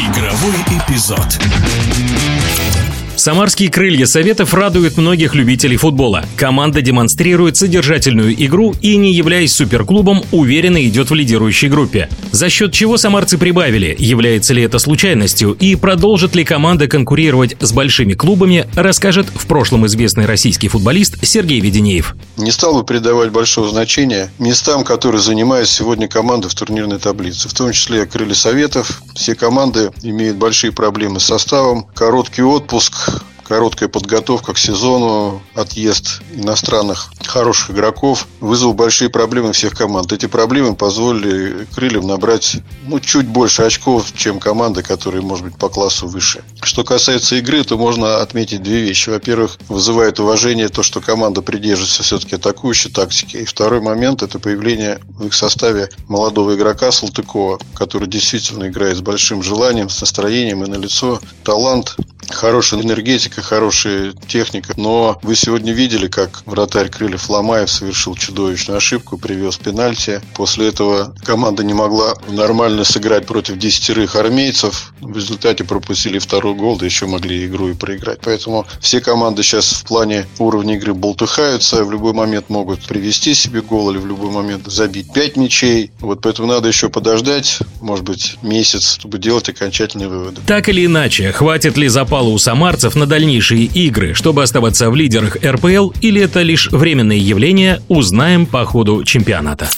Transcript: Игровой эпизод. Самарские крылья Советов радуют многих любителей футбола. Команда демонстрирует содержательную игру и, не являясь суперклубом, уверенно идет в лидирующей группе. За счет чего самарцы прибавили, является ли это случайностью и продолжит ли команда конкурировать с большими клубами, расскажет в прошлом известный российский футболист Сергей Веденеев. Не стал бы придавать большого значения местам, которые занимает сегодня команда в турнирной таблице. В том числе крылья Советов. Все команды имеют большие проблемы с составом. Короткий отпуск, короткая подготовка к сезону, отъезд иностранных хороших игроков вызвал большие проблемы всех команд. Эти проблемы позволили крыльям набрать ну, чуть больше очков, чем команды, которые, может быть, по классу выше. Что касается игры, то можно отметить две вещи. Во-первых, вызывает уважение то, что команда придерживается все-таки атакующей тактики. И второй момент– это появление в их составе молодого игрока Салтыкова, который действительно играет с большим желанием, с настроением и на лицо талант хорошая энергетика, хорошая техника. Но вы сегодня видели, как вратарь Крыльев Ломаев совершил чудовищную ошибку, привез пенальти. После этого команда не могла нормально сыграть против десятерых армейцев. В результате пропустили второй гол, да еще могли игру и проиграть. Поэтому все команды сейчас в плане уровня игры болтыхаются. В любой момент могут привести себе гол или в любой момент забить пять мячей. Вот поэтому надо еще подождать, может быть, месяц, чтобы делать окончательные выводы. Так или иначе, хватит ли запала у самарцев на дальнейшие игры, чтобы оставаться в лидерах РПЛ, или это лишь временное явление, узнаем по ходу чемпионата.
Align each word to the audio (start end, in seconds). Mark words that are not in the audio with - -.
Игровой 0.00 0.56
эпизод. 0.78 1.38
Самарские 3.20 3.70
крылья 3.70 4.06
Советов 4.06 4.54
радуют 4.54 4.96
многих 4.96 5.34
любителей 5.34 5.76
футбола. 5.76 6.24
Команда 6.38 6.80
демонстрирует 6.80 7.54
содержательную 7.58 8.32
игру 8.46 8.74
и, 8.80 8.96
не 8.96 9.12
являясь 9.12 9.52
суперклубом, 9.52 10.22
уверенно 10.32 10.82
идет 10.86 11.10
в 11.10 11.14
лидирующей 11.14 11.68
группе. 11.68 12.08
За 12.32 12.48
счет 12.48 12.72
чего 12.72 12.96
самарцы 12.96 13.36
прибавили, 13.36 13.94
является 13.98 14.54
ли 14.54 14.62
это 14.62 14.78
случайностью 14.78 15.52
и 15.52 15.76
продолжит 15.76 16.34
ли 16.34 16.44
команда 16.44 16.88
конкурировать 16.88 17.56
с 17.60 17.72
большими 17.72 18.14
клубами, 18.14 18.66
расскажет 18.74 19.26
в 19.34 19.44
прошлом 19.44 19.86
известный 19.86 20.24
российский 20.24 20.68
футболист 20.68 21.22
Сергей 21.22 21.60
Веденеев. 21.60 22.14
Не 22.38 22.50
стал 22.50 22.72
бы 22.72 22.84
придавать 22.84 23.32
большого 23.32 23.68
значения 23.68 24.32
местам, 24.38 24.82
которые 24.82 25.20
занимает 25.20 25.68
сегодня 25.68 26.08
команда 26.08 26.48
в 26.48 26.54
турнирной 26.54 26.98
таблице. 26.98 27.50
В 27.50 27.52
том 27.52 27.72
числе 27.72 28.06
крылья 28.06 28.32
Советов. 28.32 29.02
Все 29.14 29.34
команды 29.34 29.90
имеют 30.02 30.38
большие 30.38 30.72
проблемы 30.72 31.20
с 31.20 31.24
составом. 31.24 31.86
Короткий 31.94 32.42
отпуск, 32.42 33.09
короткая 33.50 33.88
подготовка 33.88 34.54
к 34.54 34.58
сезону, 34.58 35.42
отъезд 35.56 36.22
иностранных 36.32 37.10
хороших 37.26 37.72
игроков 37.72 38.28
вызвал 38.38 38.74
большие 38.74 39.10
проблемы 39.10 39.52
всех 39.52 39.74
команд. 39.74 40.12
Эти 40.12 40.26
проблемы 40.26 40.76
позволили 40.76 41.66
крыльям 41.74 42.06
набрать 42.06 42.58
ну, 42.86 43.00
чуть 43.00 43.26
больше 43.26 43.62
очков, 43.62 44.12
чем 44.14 44.38
команды, 44.38 44.84
которые, 44.84 45.22
может 45.22 45.44
быть, 45.44 45.56
по 45.56 45.68
классу 45.68 46.06
выше. 46.06 46.44
Что 46.62 46.84
касается 46.84 47.34
игры, 47.36 47.64
то 47.64 47.76
можно 47.76 48.18
отметить 48.18 48.62
две 48.62 48.82
вещи. 48.82 49.10
Во-первых, 49.10 49.58
вызывает 49.68 50.20
уважение 50.20 50.68
то, 50.68 50.84
что 50.84 51.00
команда 51.00 51.42
придерживается 51.42 52.04
все-таки 52.04 52.36
атакующей 52.36 52.92
тактики. 52.92 53.38
И 53.38 53.44
второй 53.44 53.80
момент– 53.80 54.22
это 54.24 54.38
появление 54.38 55.00
в 55.08 55.26
их 55.26 55.34
составе 55.34 55.88
молодого 56.06 56.54
игрока 56.54 56.92
Салтыкова, 56.92 57.58
который 57.74 58.06
действительно 58.06 58.68
играет 58.68 58.98
с 58.98 59.00
большим 59.00 59.42
желанием, 59.42 59.88
с 59.88 60.00
настроением 60.00 60.62
и 60.62 60.68
на 60.68 60.76
лицо 60.76 61.18
талант 61.42 61.96
хорошая 62.32 62.82
энергетика, 62.82 63.42
хорошая 63.42 64.12
техника. 64.28 64.74
Но 64.76 65.18
вы 65.22 65.34
сегодня 65.34 65.72
видели, 65.72 66.08
как 66.08 66.42
вратарь 66.46 66.88
Крыльев 66.88 67.28
Ломаев 67.28 67.70
совершил 67.70 68.14
чудовищную 68.14 68.78
ошибку, 68.78 69.18
привез 69.18 69.56
пенальти. 69.56 70.20
После 70.34 70.68
этого 70.68 71.14
команда 71.24 71.64
не 71.64 71.74
могла 71.74 72.14
нормально 72.28 72.84
сыграть 72.84 73.26
против 73.26 73.58
десятерых 73.58 74.16
армейцев. 74.16 74.92
В 75.00 75.14
результате 75.14 75.64
пропустили 75.64 76.18
второй 76.18 76.54
гол, 76.54 76.78
да 76.78 76.86
еще 76.86 77.06
могли 77.06 77.46
игру 77.46 77.68
и 77.68 77.74
проиграть. 77.74 78.20
Поэтому 78.22 78.66
все 78.80 79.00
команды 79.00 79.42
сейчас 79.42 79.72
в 79.72 79.84
плане 79.84 80.26
уровня 80.38 80.76
игры 80.76 80.94
болтыхаются. 80.94 81.84
В 81.84 81.90
любой 81.90 82.12
момент 82.12 82.48
могут 82.48 82.86
привести 82.86 83.34
себе 83.34 83.62
гол 83.62 83.90
или 83.90 83.98
в 83.98 84.06
любой 84.06 84.30
момент 84.30 84.66
забить 84.66 85.12
пять 85.12 85.36
мячей. 85.36 85.92
Вот 86.00 86.20
поэтому 86.22 86.48
надо 86.48 86.68
еще 86.68 86.88
подождать, 86.88 87.58
может 87.80 88.04
быть, 88.04 88.36
месяц, 88.42 88.94
чтобы 88.94 89.18
делать 89.18 89.48
окончательные 89.48 90.08
выводы. 90.08 90.40
Так 90.46 90.68
или 90.68 90.86
иначе, 90.86 91.32
хватит 91.32 91.76
ли 91.76 91.88
запала 91.88 92.28
у 92.28 92.38
самарцев 92.38 92.94
на 92.94 93.06
дальнейшие 93.06 93.64
игры, 93.64 94.14
чтобы 94.14 94.42
оставаться 94.42 94.90
в 94.90 94.96
лидерах 94.96 95.36
РПЛ, 95.44 95.90
или 96.00 96.22
это 96.22 96.42
лишь 96.42 96.70
временное 96.70 97.16
явление, 97.16 97.80
узнаем 97.88 98.46
по 98.46 98.64
ходу 98.64 99.04
чемпионата. 99.04 99.68